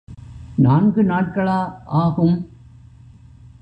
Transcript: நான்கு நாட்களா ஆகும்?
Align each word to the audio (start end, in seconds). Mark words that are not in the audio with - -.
நான்கு 0.55 1.03
நாட்களா 1.03 1.59
ஆகும்? 1.85 2.35